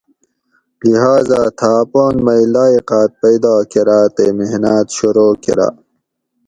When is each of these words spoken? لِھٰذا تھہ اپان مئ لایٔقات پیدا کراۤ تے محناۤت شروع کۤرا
لِھٰذا 0.91 1.41
تھہ 1.57 1.69
اپان 1.83 2.13
مئ 2.25 2.43
لایٔقات 2.53 3.11
پیدا 3.21 3.55
کراۤ 3.71 4.07
تے 4.15 4.25
محناۤت 4.37 4.87
شروع 4.97 5.33
کۤرا 5.43 5.69